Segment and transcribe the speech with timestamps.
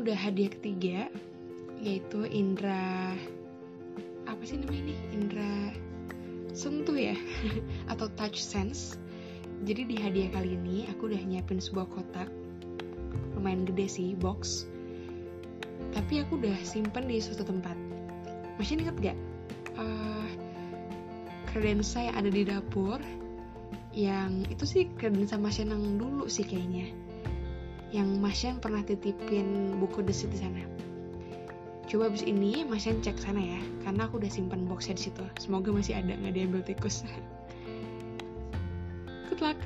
[0.00, 0.98] udah hadiah ketiga
[1.80, 3.16] yaitu Indra
[4.28, 4.96] apa sih namanya ini?
[5.16, 5.52] Indra
[6.52, 7.16] sentuh ya?
[7.92, 9.00] Atau touch sense.
[9.64, 12.28] Jadi di hadiah kali ini aku udah nyiapin sebuah kotak.
[13.36, 14.68] Lumayan gede sih box.
[15.96, 17.76] Tapi aku udah simpen di suatu tempat.
[18.60, 19.18] Masih inget gak
[19.80, 20.28] uh,
[21.48, 23.00] kredensa yang ada di dapur
[23.96, 26.92] yang itu sih kredensa Mas yang dulu sih kayaknya
[27.90, 30.62] yang Mas Yan pernah titipin buku desit di sana.
[31.90, 35.26] Coba abis ini Mas cek sana ya karena aku udah simpan boxnya di situ.
[35.42, 37.02] Semoga masih ada nggak diambil tikus.
[39.26, 39.58] Good luck